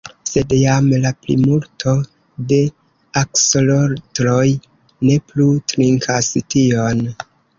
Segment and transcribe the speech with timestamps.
[0.27, 1.91] Sed jam la plimulto
[2.53, 2.57] de
[3.21, 4.47] aksolotloj
[5.09, 7.07] ne plu trinkas tion.